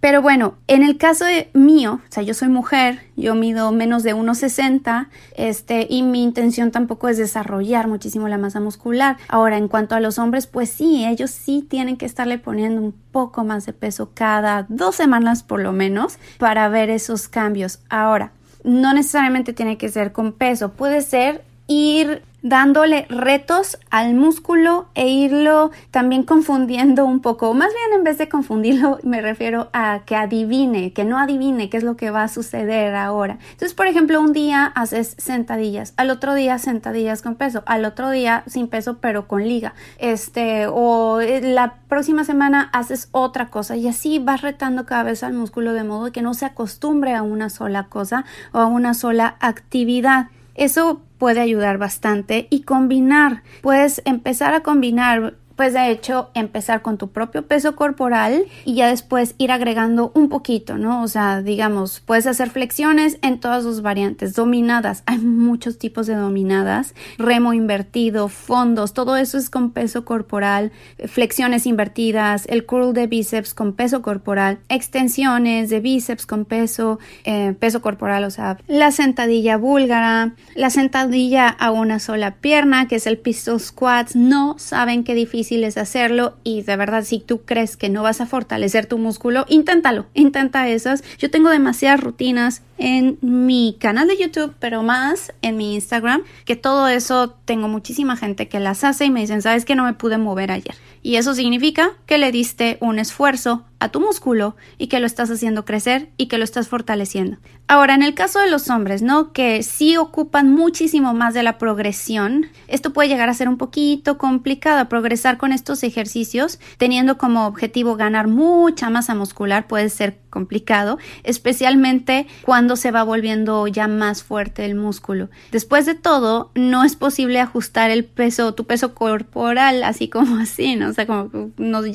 Pero 0.00 0.22
bueno, 0.22 0.54
en 0.66 0.82
el 0.82 0.96
caso 0.96 1.26
de 1.26 1.50
mío, 1.52 2.00
o 2.02 2.12
sea, 2.12 2.22
yo 2.22 2.32
soy 2.32 2.48
mujer, 2.48 3.00
yo 3.16 3.34
mido 3.34 3.70
menos 3.70 4.02
de 4.02 4.14
1,60, 4.14 5.08
este, 5.36 5.86
y 5.90 6.02
mi 6.02 6.22
intención 6.22 6.70
tampoco 6.70 7.10
es 7.10 7.18
desarrollar 7.18 7.86
muchísimo 7.86 8.26
la 8.26 8.38
masa 8.38 8.60
muscular. 8.60 9.18
Ahora, 9.28 9.58
en 9.58 9.68
cuanto 9.68 9.94
a 9.94 10.00
los 10.00 10.18
hombres, 10.18 10.46
pues 10.46 10.70
sí, 10.70 11.04
ellos 11.04 11.30
sí 11.30 11.66
tienen 11.68 11.98
que 11.98 12.06
estarle 12.06 12.38
poniendo 12.38 12.80
un 12.80 12.94
poco 13.12 13.44
más 13.44 13.66
de 13.66 13.74
peso 13.74 14.10
cada 14.14 14.64
dos 14.70 14.96
semanas 14.96 15.42
por 15.42 15.60
lo 15.60 15.72
menos 15.72 16.18
para 16.38 16.70
ver 16.70 16.88
esos 16.88 17.28
cambios. 17.28 17.80
Ahora, 17.90 18.32
no 18.64 18.94
necesariamente 18.94 19.52
tiene 19.52 19.76
que 19.76 19.90
ser 19.90 20.12
con 20.12 20.32
peso, 20.32 20.72
puede 20.72 21.02
ser 21.02 21.44
ir 21.66 22.22
dándole 22.42 23.06
retos 23.08 23.78
al 23.90 24.14
músculo 24.14 24.88
e 24.94 25.08
irlo 25.08 25.70
también 25.90 26.22
confundiendo 26.22 27.04
un 27.04 27.20
poco. 27.20 27.52
Más 27.54 27.72
bien 27.72 27.98
en 27.98 28.04
vez 28.04 28.18
de 28.18 28.28
confundirlo 28.28 28.98
me 29.02 29.20
refiero 29.20 29.68
a 29.72 30.02
que 30.06 30.16
adivine, 30.16 30.92
que 30.92 31.04
no 31.04 31.18
adivine 31.18 31.70
qué 31.70 31.76
es 31.76 31.84
lo 31.84 31.96
que 31.96 32.10
va 32.10 32.24
a 32.24 32.28
suceder 32.28 32.94
ahora. 32.94 33.38
Entonces, 33.52 33.74
por 33.74 33.86
ejemplo, 33.86 34.20
un 34.20 34.32
día 34.32 34.66
haces 34.66 35.14
sentadillas, 35.18 35.94
al 35.96 36.10
otro 36.10 36.34
día 36.34 36.58
sentadillas 36.58 37.22
con 37.22 37.34
peso, 37.34 37.62
al 37.66 37.84
otro 37.84 38.10
día 38.10 38.44
sin 38.46 38.68
peso 38.68 38.98
pero 38.98 39.28
con 39.28 39.42
liga. 39.42 39.74
Este, 39.98 40.66
o 40.66 41.20
eh, 41.20 41.40
la 41.42 41.74
próxima 41.88 42.24
semana 42.24 42.70
haces 42.72 43.08
otra 43.12 43.48
cosa 43.48 43.76
y 43.76 43.88
así 43.88 44.18
vas 44.18 44.42
retando 44.42 44.86
cada 44.86 45.02
vez 45.02 45.22
al 45.22 45.32
músculo 45.32 45.72
de 45.72 45.84
modo 45.84 46.12
que 46.12 46.22
no 46.22 46.34
se 46.34 46.46
acostumbre 46.46 47.14
a 47.14 47.22
una 47.22 47.50
sola 47.50 47.88
cosa 47.88 48.24
o 48.52 48.58
a 48.58 48.66
una 48.66 48.94
sola 48.94 49.36
actividad. 49.40 50.28
Eso 50.54 51.02
puede 51.20 51.40
ayudar 51.40 51.78
bastante 51.78 52.48
y 52.50 52.62
combinar, 52.62 53.44
puedes 53.60 54.02
empezar 54.06 54.54
a 54.54 54.62
combinar 54.62 55.34
pues 55.60 55.74
de 55.74 55.90
hecho 55.90 56.30
empezar 56.32 56.80
con 56.80 56.96
tu 56.96 57.10
propio 57.10 57.46
peso 57.46 57.76
corporal 57.76 58.46
y 58.64 58.76
ya 58.76 58.88
después 58.88 59.34
ir 59.36 59.52
agregando 59.52 60.10
un 60.14 60.30
poquito, 60.30 60.78
¿no? 60.78 61.02
O 61.02 61.08
sea, 61.08 61.42
digamos, 61.42 62.00
puedes 62.00 62.26
hacer 62.26 62.48
flexiones 62.48 63.18
en 63.20 63.40
todas 63.40 63.62
sus 63.62 63.82
variantes, 63.82 64.34
dominadas, 64.34 65.02
hay 65.04 65.18
muchos 65.18 65.76
tipos 65.76 66.06
de 66.06 66.14
dominadas, 66.14 66.94
remo 67.18 67.52
invertido, 67.52 68.28
fondos, 68.28 68.94
todo 68.94 69.18
eso 69.18 69.36
es 69.36 69.50
con 69.50 69.72
peso 69.72 70.06
corporal, 70.06 70.72
flexiones 71.04 71.66
invertidas, 71.66 72.46
el 72.46 72.64
curl 72.64 72.94
de 72.94 73.06
bíceps 73.06 73.52
con 73.52 73.74
peso 73.74 74.00
corporal, 74.00 74.60
extensiones 74.70 75.68
de 75.68 75.80
bíceps 75.80 76.24
con 76.24 76.46
peso, 76.46 76.98
eh, 77.24 77.54
peso 77.60 77.82
corporal, 77.82 78.24
o 78.24 78.30
sea, 78.30 78.56
la 78.66 78.92
sentadilla 78.92 79.58
búlgara, 79.58 80.32
la 80.54 80.70
sentadilla 80.70 81.48
a 81.50 81.70
una 81.70 81.98
sola 81.98 82.36
pierna, 82.36 82.88
que 82.88 82.96
es 82.96 83.06
el 83.06 83.18
pistol 83.18 83.60
squats, 83.60 84.16
no 84.16 84.58
saben 84.58 85.04
qué 85.04 85.14
difícil 85.14 85.49
es 85.50 85.76
hacerlo 85.76 86.36
y 86.44 86.62
de 86.62 86.76
verdad 86.76 87.04
si 87.04 87.18
tú 87.18 87.42
crees 87.44 87.76
que 87.76 87.88
no 87.88 88.02
vas 88.02 88.20
a 88.20 88.26
fortalecer 88.26 88.86
tu 88.86 88.98
músculo, 88.98 89.44
inténtalo, 89.48 90.06
intenta 90.14 90.68
esas. 90.68 91.02
Yo 91.18 91.30
tengo 91.30 91.50
demasiadas 91.50 92.00
rutinas 92.00 92.62
en 92.78 93.18
mi 93.20 93.76
canal 93.78 94.08
de 94.08 94.16
YouTube, 94.16 94.54
pero 94.58 94.82
más 94.82 95.32
en 95.42 95.56
mi 95.56 95.74
Instagram, 95.74 96.22
que 96.44 96.56
todo 96.56 96.88
eso 96.88 97.36
tengo 97.44 97.68
muchísima 97.68 98.16
gente 98.16 98.48
que 98.48 98.60
las 98.60 98.84
hace 98.84 99.04
y 99.04 99.10
me 99.10 99.20
dicen, 99.20 99.42
sabes 99.42 99.64
que 99.64 99.74
no 99.74 99.84
me 99.84 99.92
pude 99.92 100.18
mover 100.18 100.50
ayer. 100.50 100.74
Y 101.02 101.16
eso 101.16 101.34
significa 101.34 101.92
que 102.06 102.18
le 102.18 102.32
diste 102.32 102.78
un 102.80 102.98
esfuerzo 102.98 103.64
a 103.80 103.88
tu 103.88 104.00
músculo 104.00 104.56
y 104.78 104.86
que 104.86 105.00
lo 105.00 105.06
estás 105.06 105.30
haciendo 105.30 105.64
crecer 105.64 106.10
y 106.16 106.26
que 106.26 106.38
lo 106.38 106.44
estás 106.44 106.68
fortaleciendo. 106.68 107.38
Ahora, 107.66 107.94
en 107.94 108.02
el 108.02 108.14
caso 108.14 108.40
de 108.40 108.50
los 108.50 108.68
hombres, 108.68 109.00
¿no? 109.00 109.32
Que 109.32 109.62
sí 109.62 109.96
ocupan 109.96 110.52
muchísimo 110.52 111.14
más 111.14 111.34
de 111.34 111.42
la 111.42 111.56
progresión, 111.56 112.46
esto 112.68 112.92
puede 112.92 113.08
llegar 113.08 113.28
a 113.28 113.34
ser 113.34 113.48
un 113.48 113.56
poquito 113.56 114.18
complicado. 114.18 114.88
Progresar 114.88 115.38
con 115.38 115.52
estos 115.52 115.82
ejercicios, 115.82 116.58
teniendo 116.78 117.16
como 117.16 117.46
objetivo 117.46 117.96
ganar 117.96 118.26
mucha 118.28 118.90
masa 118.90 119.14
muscular, 119.14 119.66
puede 119.66 119.88
ser 119.88 120.18
complicado, 120.30 120.98
especialmente 121.24 122.26
cuando 122.42 122.76
se 122.76 122.90
va 122.90 123.02
volviendo 123.02 123.66
ya 123.66 123.88
más 123.88 124.22
fuerte 124.22 124.64
el 124.64 124.74
músculo. 124.74 125.28
Después 125.50 125.86
de 125.86 125.94
todo, 125.94 126.50
no 126.54 126.84
es 126.84 126.96
posible 126.96 127.40
ajustar 127.40 127.90
el 127.90 128.04
peso, 128.04 128.54
tu 128.54 128.64
peso 128.64 128.94
corporal, 128.94 129.84
así 129.84 130.08
como 130.08 130.36
así, 130.38 130.76
¿no? 130.76 130.90
O 130.90 130.92
sea, 130.92 131.06
como, 131.06 131.30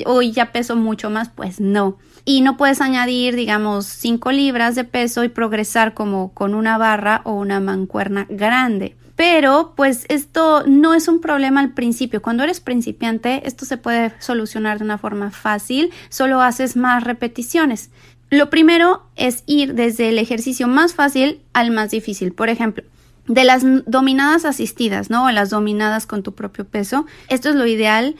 hoy 0.04 0.32
ya 0.32 0.52
peso 0.52 0.76
mucho 0.76 1.10
más, 1.10 1.28
pues 1.28 1.60
no. 1.60 1.75
Y 2.24 2.40
no 2.40 2.56
puedes 2.56 2.80
añadir, 2.80 3.36
digamos, 3.36 3.86
5 3.86 4.32
libras 4.32 4.74
de 4.74 4.84
peso 4.84 5.22
y 5.22 5.28
progresar 5.28 5.94
como 5.94 6.32
con 6.32 6.54
una 6.54 6.76
barra 6.76 7.20
o 7.24 7.34
una 7.34 7.60
mancuerna 7.60 8.26
grande. 8.28 8.96
Pero 9.14 9.72
pues 9.76 10.04
esto 10.08 10.64
no 10.66 10.92
es 10.92 11.08
un 11.08 11.20
problema 11.20 11.60
al 11.60 11.72
principio. 11.72 12.20
Cuando 12.20 12.42
eres 12.42 12.60
principiante, 12.60 13.46
esto 13.46 13.64
se 13.64 13.78
puede 13.78 14.12
solucionar 14.18 14.78
de 14.78 14.84
una 14.84 14.98
forma 14.98 15.30
fácil. 15.30 15.90
Solo 16.10 16.42
haces 16.42 16.76
más 16.76 17.02
repeticiones. 17.02 17.90
Lo 18.28 18.50
primero 18.50 19.04
es 19.14 19.42
ir 19.46 19.74
desde 19.74 20.10
el 20.10 20.18
ejercicio 20.18 20.68
más 20.68 20.94
fácil 20.94 21.40
al 21.54 21.70
más 21.70 21.92
difícil. 21.92 22.32
Por 22.32 22.50
ejemplo, 22.50 22.84
de 23.26 23.44
las 23.44 23.62
dominadas 23.86 24.44
asistidas, 24.44 25.10
¿no? 25.10 25.24
O 25.24 25.30
las 25.30 25.50
dominadas 25.50 26.06
con 26.06 26.22
tu 26.22 26.34
propio 26.34 26.66
peso. 26.66 27.06
Esto 27.28 27.48
es 27.48 27.54
lo 27.54 27.66
ideal. 27.66 28.16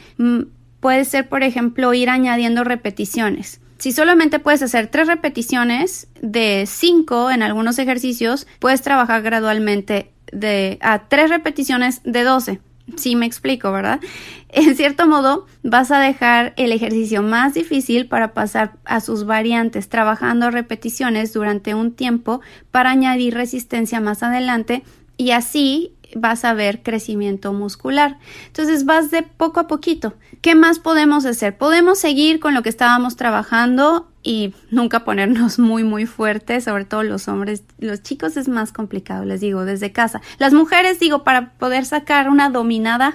Puede 0.87 1.03
ser, 1.03 1.27
por 1.27 1.43
ejemplo, 1.43 1.93
ir 1.93 2.09
añadiendo 2.09 2.63
repeticiones. 2.63 3.59
Si 3.77 3.91
solamente 3.91 4.39
puedes 4.39 4.61
hacer 4.61 4.87
tres 4.87 5.07
repeticiones 5.07 6.07
de 6.21 6.63
cinco 6.65 7.29
en 7.29 7.43
algunos 7.43 7.77
ejercicios, 7.77 8.47
puedes 8.59 8.83
trabajar 8.83 9.21
gradualmente 9.21 10.13
de 10.31 10.79
a 10.79 11.09
tres 11.09 11.29
repeticiones 11.29 11.99
de 12.05 12.23
12. 12.23 12.61
Sí 12.95 13.17
me 13.17 13.25
explico, 13.25 13.69
¿verdad? 13.73 13.99
En 14.47 14.77
cierto 14.77 15.07
modo, 15.07 15.45
vas 15.61 15.91
a 15.91 15.99
dejar 15.99 16.53
el 16.55 16.71
ejercicio 16.71 17.21
más 17.21 17.53
difícil 17.53 18.07
para 18.07 18.33
pasar 18.33 18.77
a 18.85 19.01
sus 19.01 19.25
variantes, 19.25 19.89
trabajando 19.89 20.51
repeticiones 20.51 21.33
durante 21.33 21.75
un 21.75 21.91
tiempo 21.91 22.39
para 22.71 22.91
añadir 22.91 23.33
resistencia 23.33 23.99
más 23.99 24.23
adelante 24.23 24.83
y 25.17 25.31
así 25.31 25.96
vas 26.15 26.45
a 26.45 26.53
ver 26.53 26.83
crecimiento 26.83 27.53
muscular. 27.53 28.17
Entonces 28.47 28.85
vas 28.85 29.11
de 29.11 29.23
poco 29.23 29.59
a 29.59 29.67
poquito. 29.67 30.13
¿Qué 30.41 30.55
más 30.55 30.79
podemos 30.79 31.25
hacer? 31.25 31.57
Podemos 31.57 31.99
seguir 31.99 32.39
con 32.39 32.53
lo 32.53 32.63
que 32.63 32.69
estábamos 32.69 33.15
trabajando 33.15 34.07
y 34.27 34.53
nunca 34.71 35.05
ponernos 35.05 35.57
muy 35.59 35.85
muy 35.85 36.05
fuertes, 36.05 36.65
sobre 36.65 36.83
todo 36.83 37.03
los 37.03 37.29
hombres, 37.29 37.63
los 37.79 38.03
chicos 38.03 38.35
es 38.35 38.49
más 38.49 38.73
complicado, 38.73 39.23
les 39.23 39.39
digo, 39.39 39.63
desde 39.63 39.93
casa. 39.93 40.21
Las 40.37 40.53
mujeres, 40.53 40.99
digo, 40.99 41.23
para 41.23 41.53
poder 41.53 41.85
sacar 41.85 42.29
una 42.29 42.49
dominada, 42.49 43.13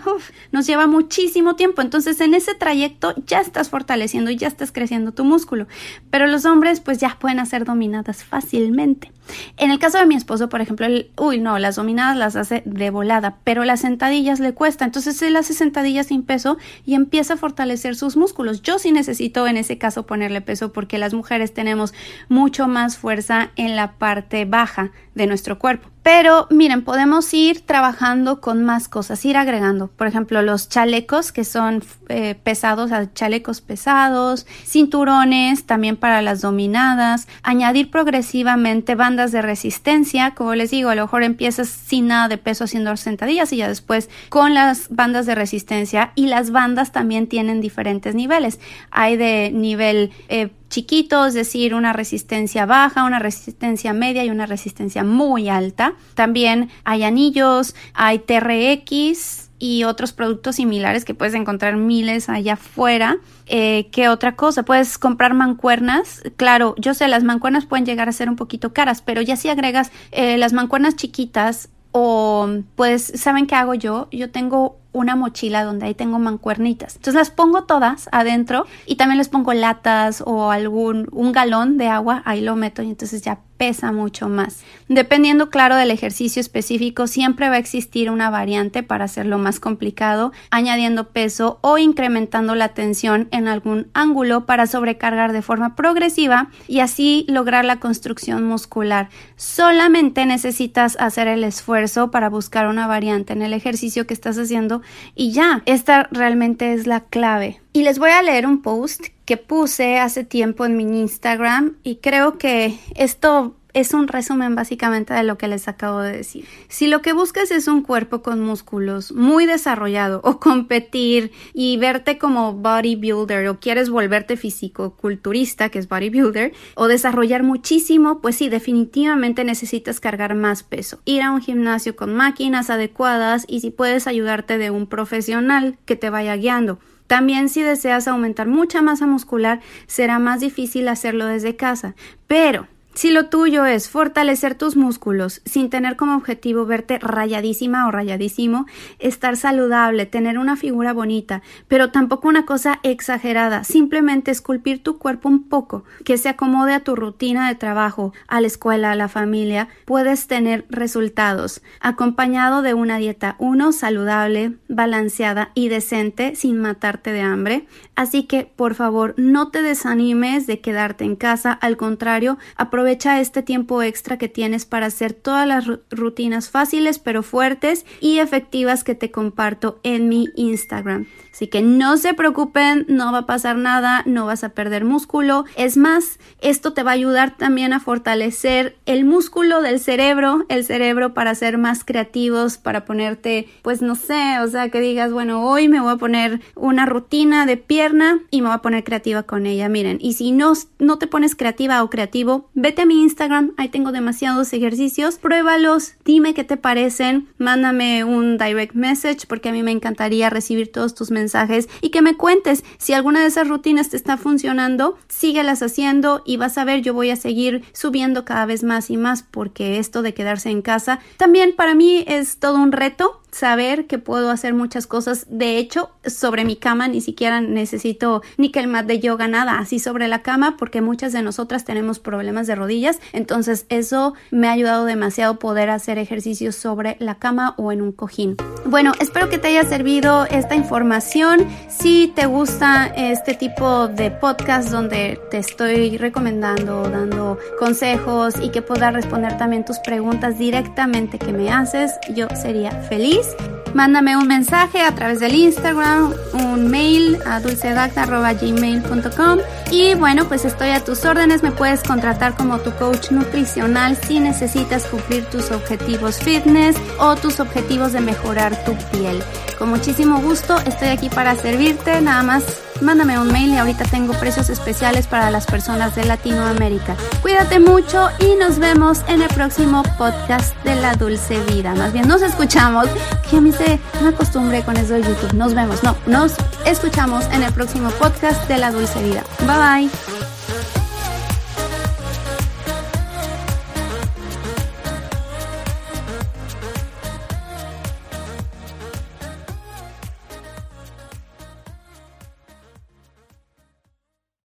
nos 0.52 0.66
lleva 0.66 0.86
muchísimo 0.86 1.54
tiempo, 1.54 1.82
entonces 1.82 2.20
en 2.22 2.32
ese 2.32 2.54
trayecto 2.54 3.14
ya 3.26 3.40
estás 3.40 3.68
fortaleciendo 3.68 4.30
y 4.30 4.36
ya 4.36 4.48
estás 4.48 4.72
creciendo 4.72 5.12
tu 5.12 5.24
músculo, 5.24 5.66
pero 6.10 6.26
los 6.26 6.46
hombres 6.46 6.80
pues 6.80 6.98
ya 6.98 7.18
pueden 7.18 7.40
hacer 7.40 7.66
dominadas 7.66 8.24
fácilmente. 8.24 9.12
En 9.56 9.70
el 9.70 9.78
caso 9.78 9.98
de 9.98 10.06
mi 10.06 10.14
esposo, 10.14 10.48
por 10.48 10.60
ejemplo, 10.60 10.86
uy, 11.16 11.38
no, 11.38 11.58
las 11.58 11.76
dominadas 11.76 12.16
las 12.16 12.36
hace 12.36 12.62
de 12.64 12.90
volada, 12.90 13.38
pero 13.44 13.64
las 13.64 13.80
sentadillas 13.80 14.40
le 14.40 14.52
cuesta, 14.52 14.84
entonces 14.84 15.20
él 15.22 15.36
hace 15.36 15.54
sentadillas 15.54 16.08
sin 16.08 16.22
peso 16.22 16.58
y 16.84 16.94
empieza 16.94 17.34
a 17.34 17.36
fortalecer 17.36 17.94
sus 17.94 18.16
músculos. 18.16 18.62
Yo 18.62 18.78
sí 18.78 18.92
necesito 18.92 19.46
en 19.46 19.56
ese 19.56 19.78
caso 19.78 20.06
ponerle 20.06 20.40
peso 20.40 20.72
porque 20.72 20.98
las 20.98 21.14
mujeres 21.14 21.54
tenemos 21.54 21.94
mucho 22.28 22.66
más 22.66 22.98
fuerza 22.98 23.50
en 23.56 23.76
la 23.76 23.92
parte 23.92 24.44
baja 24.44 24.90
de 25.14 25.26
nuestro 25.26 25.58
cuerpo. 25.58 25.91
Pero 26.02 26.48
miren, 26.50 26.82
podemos 26.82 27.32
ir 27.32 27.60
trabajando 27.64 28.40
con 28.40 28.64
más 28.64 28.88
cosas, 28.88 29.24
ir 29.24 29.36
agregando, 29.36 29.86
por 29.86 30.08
ejemplo, 30.08 30.42
los 30.42 30.68
chalecos 30.68 31.30
que 31.30 31.44
son 31.44 31.84
eh, 32.08 32.34
pesados, 32.34 32.90
chalecos 33.14 33.60
pesados, 33.60 34.46
cinturones 34.64 35.64
también 35.64 35.96
para 35.96 36.20
las 36.20 36.40
dominadas, 36.40 37.28
añadir 37.44 37.90
progresivamente 37.90 38.96
bandas 38.96 39.30
de 39.30 39.42
resistencia, 39.42 40.32
como 40.34 40.56
les 40.56 40.72
digo, 40.72 40.90
a 40.90 40.96
lo 40.96 41.02
mejor 41.02 41.22
empiezas 41.22 41.68
sin 41.68 42.08
nada 42.08 42.26
de 42.26 42.38
peso 42.38 42.64
haciendo 42.64 42.96
sentadillas 42.96 43.52
y 43.52 43.58
ya 43.58 43.68
después 43.68 44.10
con 44.28 44.54
las 44.54 44.88
bandas 44.90 45.26
de 45.26 45.36
resistencia 45.36 46.12
y 46.16 46.26
las 46.26 46.50
bandas 46.50 46.90
también 46.90 47.28
tienen 47.28 47.60
diferentes 47.60 48.16
niveles. 48.16 48.58
Hay 48.90 49.16
de 49.16 49.52
nivel 49.54 50.10
eh, 50.28 50.50
chiquito, 50.72 51.26
es 51.26 51.34
decir, 51.34 51.74
una 51.74 51.92
resistencia 51.92 52.64
baja, 52.64 53.04
una 53.04 53.18
resistencia 53.18 53.92
media 53.92 54.24
y 54.24 54.30
una 54.30 54.46
resistencia 54.46 55.04
muy 55.04 55.50
alta. 55.50 55.94
También 56.14 56.70
hay 56.84 57.04
anillos, 57.04 57.76
hay 57.92 58.18
TRX 58.18 59.50
y 59.58 59.84
otros 59.84 60.14
productos 60.14 60.56
similares 60.56 61.04
que 61.04 61.14
puedes 61.14 61.34
encontrar 61.34 61.76
miles 61.76 62.30
allá 62.30 62.54
afuera. 62.54 63.18
Eh, 63.46 63.90
¿Qué 63.92 64.08
otra 64.08 64.34
cosa? 64.34 64.64
Puedes 64.64 64.96
comprar 64.96 65.34
mancuernas. 65.34 66.22
Claro, 66.36 66.74
yo 66.78 66.94
sé, 66.94 67.06
las 67.06 67.22
mancuernas 67.22 67.66
pueden 67.66 67.84
llegar 67.84 68.08
a 68.08 68.12
ser 68.12 68.30
un 68.30 68.36
poquito 68.36 68.72
caras, 68.72 69.02
pero 69.02 69.20
ya 69.20 69.36
si 69.36 69.50
agregas 69.50 69.92
eh, 70.10 70.38
las 70.38 70.54
mancuernas 70.54 70.96
chiquitas 70.96 71.68
o 71.92 72.48
pues, 72.76 73.12
¿saben 73.14 73.46
qué 73.46 73.54
hago 73.54 73.74
yo? 73.74 74.08
Yo 74.10 74.30
tengo 74.30 74.78
una 74.92 75.16
mochila 75.16 75.64
donde 75.64 75.86
ahí 75.86 75.94
tengo 75.94 76.18
mancuernitas. 76.18 76.96
Entonces 76.96 77.14
las 77.14 77.30
pongo 77.30 77.64
todas 77.64 78.08
adentro 78.12 78.66
y 78.86 78.96
también 78.96 79.18
les 79.18 79.28
pongo 79.28 79.52
latas 79.54 80.22
o 80.24 80.50
algún 80.50 81.08
un 81.12 81.32
galón 81.32 81.78
de 81.78 81.88
agua, 81.88 82.22
ahí 82.24 82.40
lo 82.40 82.56
meto 82.56 82.82
y 82.82 82.90
entonces 82.90 83.22
ya 83.22 83.40
pesa 83.62 83.92
mucho 83.92 84.28
más. 84.28 84.64
Dependiendo, 84.88 85.48
claro, 85.48 85.76
del 85.76 85.92
ejercicio 85.92 86.40
específico, 86.40 87.06
siempre 87.06 87.48
va 87.48 87.54
a 87.54 87.58
existir 87.58 88.10
una 88.10 88.28
variante 88.28 88.82
para 88.82 89.04
hacerlo 89.04 89.38
más 89.38 89.60
complicado, 89.60 90.32
añadiendo 90.50 91.10
peso 91.10 91.60
o 91.60 91.78
incrementando 91.78 92.56
la 92.56 92.70
tensión 92.70 93.28
en 93.30 93.46
algún 93.46 93.86
ángulo 93.94 94.46
para 94.46 94.66
sobrecargar 94.66 95.32
de 95.32 95.42
forma 95.42 95.76
progresiva 95.76 96.48
y 96.66 96.80
así 96.80 97.24
lograr 97.28 97.64
la 97.64 97.78
construcción 97.78 98.42
muscular. 98.42 99.10
Solamente 99.36 100.26
necesitas 100.26 100.96
hacer 100.98 101.28
el 101.28 101.44
esfuerzo 101.44 102.10
para 102.10 102.28
buscar 102.28 102.66
una 102.66 102.88
variante 102.88 103.32
en 103.32 103.42
el 103.42 103.52
ejercicio 103.52 104.08
que 104.08 104.14
estás 104.14 104.38
haciendo 104.38 104.82
y 105.14 105.30
ya, 105.30 105.62
esta 105.66 106.08
realmente 106.10 106.72
es 106.72 106.88
la 106.88 106.98
clave. 106.98 107.61
Y 107.72 107.82
les 107.82 107.98
voy 107.98 108.10
a 108.10 108.22
leer 108.22 108.46
un 108.46 108.60
post 108.60 109.06
que 109.24 109.38
puse 109.38 109.98
hace 109.98 110.24
tiempo 110.24 110.66
en 110.66 110.76
mi 110.76 110.82
Instagram 110.82 111.76
y 111.82 111.96
creo 111.96 112.36
que 112.36 112.78
esto 112.96 113.56
es 113.74 113.94
un 113.94 114.08
resumen 114.08 114.54
básicamente 114.54 115.14
de 115.14 115.22
lo 115.22 115.38
que 115.38 115.48
les 115.48 115.68
acabo 115.68 116.00
de 116.00 116.12
decir. 116.12 116.46
Si 116.68 116.88
lo 116.88 117.00
que 117.02 117.12
buscas 117.12 117.50
es 117.50 117.68
un 117.68 117.82
cuerpo 117.82 118.22
con 118.22 118.40
músculos 118.40 119.12
muy 119.12 119.46
desarrollado 119.46 120.20
o 120.24 120.38
competir 120.38 121.32
y 121.54 121.76
verte 121.78 122.18
como 122.18 122.52
bodybuilder 122.54 123.48
o 123.48 123.60
quieres 123.60 123.88
volverte 123.88 124.36
físico 124.36 124.94
culturista, 124.96 125.70
que 125.70 125.78
es 125.78 125.88
bodybuilder, 125.88 126.52
o 126.74 126.88
desarrollar 126.88 127.42
muchísimo, 127.42 128.20
pues 128.20 128.36
sí, 128.36 128.48
definitivamente 128.48 129.44
necesitas 129.44 130.00
cargar 130.00 130.34
más 130.34 130.62
peso. 130.62 131.00
Ir 131.04 131.22
a 131.22 131.32
un 131.32 131.40
gimnasio 131.40 131.96
con 131.96 132.14
máquinas 132.14 132.70
adecuadas 132.70 133.44
y 133.48 133.60
si 133.60 133.70
puedes 133.70 134.06
ayudarte 134.06 134.58
de 134.58 134.70
un 134.70 134.86
profesional 134.86 135.78
que 135.86 135.96
te 135.96 136.10
vaya 136.10 136.36
guiando. 136.36 136.78
También 137.06 137.48
si 137.48 137.60
deseas 137.60 138.08
aumentar 138.08 138.46
mucha 138.46 138.80
masa 138.80 139.06
muscular, 139.06 139.60
será 139.86 140.18
más 140.18 140.40
difícil 140.40 140.88
hacerlo 140.88 141.26
desde 141.26 141.56
casa, 141.56 141.94
pero 142.26 142.68
si 142.94 143.10
lo 143.10 143.26
tuyo 143.26 143.64
es 143.64 143.88
fortalecer 143.88 144.54
tus 144.54 144.76
músculos 144.76 145.40
sin 145.44 145.70
tener 145.70 145.96
como 145.96 146.14
objetivo 146.14 146.66
verte 146.66 146.98
rayadísima 146.98 147.86
o 147.86 147.90
rayadísimo, 147.90 148.66
estar 148.98 149.36
saludable, 149.36 150.06
tener 150.06 150.38
una 150.38 150.56
figura 150.56 150.92
bonita, 150.92 151.42
pero 151.68 151.90
tampoco 151.90 152.28
una 152.28 152.44
cosa 152.44 152.80
exagerada, 152.82 153.64
simplemente 153.64 154.30
esculpir 154.30 154.82
tu 154.82 154.98
cuerpo 154.98 155.28
un 155.28 155.48
poco, 155.48 155.84
que 156.04 156.18
se 156.18 156.28
acomode 156.28 156.74
a 156.74 156.84
tu 156.84 156.96
rutina 156.96 157.48
de 157.48 157.54
trabajo, 157.54 158.12
a 158.28 158.40
la 158.40 158.46
escuela, 158.46 158.92
a 158.92 158.96
la 158.96 159.08
familia, 159.08 159.68
puedes 159.84 160.26
tener 160.26 160.66
resultados, 160.68 161.62
acompañado 161.80 162.62
de 162.62 162.74
una 162.74 162.98
dieta 162.98 163.36
uno 163.38 163.72
saludable, 163.72 164.56
balanceada 164.68 165.50
y 165.54 165.68
decente 165.68 166.36
sin 166.36 166.58
matarte 166.58 167.12
de 167.12 167.22
hambre. 167.22 167.66
Así 167.96 168.24
que, 168.24 168.44
por 168.44 168.74
favor, 168.74 169.14
no 169.16 169.50
te 169.50 169.62
desanimes 169.62 170.46
de 170.46 170.60
quedarte 170.60 171.04
en 171.04 171.16
casa, 171.16 171.52
al 171.52 171.76
contrario, 171.76 172.38
Aprovecha 172.56 172.81
este 172.86 173.42
tiempo 173.42 173.82
extra 173.82 174.18
que 174.18 174.28
tienes 174.28 174.66
para 174.66 174.86
hacer 174.86 175.12
todas 175.12 175.46
las 175.46 175.66
rutinas 175.90 176.50
fáciles 176.50 176.98
pero 176.98 177.22
fuertes 177.22 177.84
y 178.00 178.18
efectivas 178.18 178.84
que 178.84 178.94
te 178.94 179.10
comparto 179.10 179.80
en 179.82 180.08
mi 180.08 180.28
Instagram. 180.36 181.06
Así 181.32 181.46
que 181.46 181.62
no 181.62 181.96
se 181.96 182.12
preocupen, 182.12 182.84
no 182.88 183.10
va 183.10 183.18
a 183.18 183.26
pasar 183.26 183.56
nada, 183.56 184.02
no 184.04 184.26
vas 184.26 184.44
a 184.44 184.50
perder 184.50 184.84
músculo. 184.84 185.46
Es 185.56 185.78
más, 185.78 186.18
esto 186.42 186.74
te 186.74 186.82
va 186.82 186.90
a 186.90 186.94
ayudar 186.94 187.38
también 187.38 187.72
a 187.72 187.80
fortalecer 187.80 188.76
el 188.84 189.06
músculo 189.06 189.62
del 189.62 189.80
cerebro, 189.80 190.44
el 190.50 190.64
cerebro 190.64 191.14
para 191.14 191.34
ser 191.34 191.56
más 191.56 191.84
creativos, 191.84 192.58
para 192.58 192.84
ponerte, 192.84 193.48
pues 193.62 193.80
no 193.80 193.94
sé, 193.94 194.40
o 194.40 194.48
sea, 194.48 194.68
que 194.68 194.80
digas, 194.80 195.10
bueno, 195.10 195.48
hoy 195.48 195.68
me 195.68 195.80
voy 195.80 195.94
a 195.94 195.96
poner 195.96 196.42
una 196.54 196.84
rutina 196.84 197.46
de 197.46 197.56
pierna 197.56 198.20
y 198.30 198.42
me 198.42 198.48
voy 198.48 198.56
a 198.56 198.62
poner 198.62 198.84
creativa 198.84 199.22
con 199.22 199.46
ella. 199.46 199.70
Miren, 199.70 199.96
y 200.02 200.12
si 200.12 200.32
no, 200.32 200.52
no 200.78 200.98
te 200.98 201.06
pones 201.06 201.34
creativa 201.34 201.82
o 201.82 201.88
creativo, 201.88 202.50
vete 202.72 202.82
a 202.82 202.86
mi 202.86 203.02
Instagram, 203.02 203.52
ahí 203.58 203.68
tengo 203.68 203.92
demasiados 203.92 204.50
ejercicios, 204.54 205.16
pruébalos, 205.16 205.92
dime 206.06 206.32
qué 206.32 206.42
te 206.42 206.56
parecen, 206.56 207.28
mándame 207.36 208.02
un 208.02 208.38
direct 208.38 208.74
message 208.74 209.26
porque 209.28 209.50
a 209.50 209.52
mí 209.52 209.62
me 209.62 209.72
encantaría 209.72 210.30
recibir 210.30 210.72
todos 210.72 210.94
tus 210.94 211.10
mensajes 211.10 211.68
y 211.82 211.90
que 211.90 212.00
me 212.00 212.16
cuentes 212.16 212.64
si 212.78 212.94
alguna 212.94 213.20
de 213.20 213.26
esas 213.26 213.48
rutinas 213.48 213.90
te 213.90 213.98
está 213.98 214.16
funcionando, 214.16 214.96
síguelas 215.06 215.62
haciendo 215.62 216.22
y 216.24 216.38
vas 216.38 216.56
a 216.56 216.64
ver, 216.64 216.80
yo 216.80 216.94
voy 216.94 217.10
a 217.10 217.16
seguir 217.16 217.62
subiendo 217.74 218.24
cada 218.24 218.46
vez 218.46 218.64
más 218.64 218.88
y 218.88 218.96
más 218.96 219.22
porque 219.22 219.78
esto 219.78 220.00
de 220.00 220.14
quedarse 220.14 220.48
en 220.48 220.62
casa 220.62 220.98
también 221.18 221.54
para 221.54 221.74
mí 221.74 222.06
es 222.08 222.38
todo 222.38 222.56
un 222.56 222.72
reto 222.72 223.21
saber 223.32 223.86
que 223.86 223.98
puedo 223.98 224.30
hacer 224.30 224.54
muchas 224.54 224.86
cosas. 224.86 225.26
De 225.28 225.58
hecho, 225.58 225.90
sobre 226.06 226.44
mi 226.44 226.56
cama 226.56 226.86
ni 226.86 227.00
siquiera 227.00 227.40
necesito 227.40 228.22
ni 228.36 228.52
que 228.52 228.60
el 228.60 228.68
mat 228.68 228.86
de 228.86 229.00
yoga, 229.00 229.26
nada, 229.26 229.58
así 229.58 229.78
sobre 229.78 230.06
la 230.06 230.22
cama, 230.22 230.56
porque 230.56 230.80
muchas 230.80 231.12
de 231.12 231.22
nosotras 231.22 231.64
tenemos 231.64 231.98
problemas 231.98 232.46
de 232.46 232.54
rodillas. 232.54 233.00
Entonces, 233.12 233.66
eso 233.68 234.14
me 234.30 234.48
ha 234.48 234.52
ayudado 234.52 234.84
demasiado 234.84 235.38
poder 235.38 235.70
hacer 235.70 235.98
ejercicios 235.98 236.54
sobre 236.54 236.96
la 237.00 237.16
cama 237.16 237.54
o 237.56 237.72
en 237.72 237.82
un 237.82 237.92
cojín. 237.92 238.36
Bueno, 238.64 238.92
espero 239.00 239.28
que 239.28 239.38
te 239.38 239.48
haya 239.48 239.64
servido 239.64 240.24
esta 240.26 240.54
información. 240.54 241.46
Si 241.68 242.12
te 242.14 242.26
gusta 242.26 242.86
este 242.86 243.34
tipo 243.34 243.88
de 243.88 244.10
podcast 244.10 244.70
donde 244.70 245.20
te 245.30 245.38
estoy 245.38 245.98
recomendando, 245.98 246.88
dando 246.88 247.38
consejos 247.58 248.34
y 248.40 248.50
que 248.50 248.62
pueda 248.62 248.90
responder 248.90 249.36
también 249.36 249.64
tus 249.64 249.78
preguntas 249.80 250.38
directamente 250.38 251.18
que 251.18 251.32
me 251.32 251.50
haces, 251.50 251.92
yo 252.14 252.28
sería 252.34 252.70
feliz. 252.70 253.34
Mándame 253.74 254.16
un 254.16 254.28
mensaje 254.28 254.82
a 254.82 254.94
través 254.94 255.20
del 255.20 255.34
Instagram, 255.34 256.12
un 256.34 256.70
mail 256.70 257.18
a 257.26 257.40
dulcedacta.gmail.com 257.40 259.38
y 259.70 259.94
bueno, 259.94 260.26
pues 260.26 260.44
estoy 260.44 260.70
a 260.70 260.84
tus 260.84 261.04
órdenes, 261.06 261.42
me 261.42 261.52
puedes 261.52 261.82
contratar 261.82 262.36
como 262.36 262.58
tu 262.58 262.70
coach 262.72 263.10
nutricional 263.10 263.96
si 263.96 264.20
necesitas 264.20 264.84
cumplir 264.84 265.24
tus 265.26 265.50
objetivos 265.50 266.18
fitness 266.18 266.76
o 266.98 267.16
tus 267.16 267.40
objetivos 267.40 267.92
de 267.92 268.00
mejorar 268.00 268.62
tu 268.64 268.74
piel. 268.90 269.22
Con 269.58 269.70
muchísimo 269.70 270.20
gusto 270.20 270.58
estoy 270.66 270.88
aquí 270.88 271.08
para 271.08 271.34
servirte, 271.34 272.00
nada 272.02 272.22
más 272.22 272.44
mándame 272.82 273.18
un 273.18 273.32
mail 273.32 273.50
y 273.50 273.56
ahorita 273.56 273.84
tengo 273.84 274.12
precios 274.14 274.50
especiales 274.50 275.06
para 275.06 275.30
las 275.30 275.46
personas 275.46 275.94
de 275.94 276.04
Latinoamérica. 276.04 276.96
Cuídate 277.22 277.60
mucho 277.60 278.08
y 278.18 278.34
nos 278.36 278.58
vemos 278.58 279.02
en 279.08 279.22
el 279.22 279.28
próximo 279.28 279.82
podcast 279.96 280.54
de 280.64 280.76
La 280.76 280.94
Dulce 280.94 281.40
Vida. 281.44 281.74
Más 281.74 281.92
bien, 281.92 282.08
nos 282.08 282.22
escuchamos, 282.22 282.86
que 283.30 283.36
a 283.38 283.40
mí 283.40 283.52
se 283.52 283.78
me 284.02 284.08
acostumbré 284.08 284.62
con 284.62 284.76
eso 284.76 284.94
de 284.94 285.02
YouTube. 285.02 285.32
Nos 285.34 285.54
vemos, 285.54 285.82
no, 285.82 285.96
nos 286.06 286.34
escuchamos 286.64 287.24
en 287.32 287.42
el 287.42 287.52
próximo 287.52 287.90
podcast 287.90 288.46
de 288.48 288.58
La 288.58 288.70
Dulce 288.70 289.02
Vida. 289.02 289.22
Bye 289.46 289.88
bye. 289.88 290.11